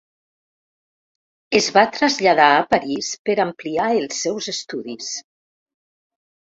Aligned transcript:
Es 1.59 1.67
va 1.75 1.83
traslladar 1.99 2.49
a 2.55 2.65
París 2.73 3.13
per 3.29 3.39
ampliar 3.47 3.93
els 4.01 4.27
seus 4.27 4.53
estudis. 4.59 5.15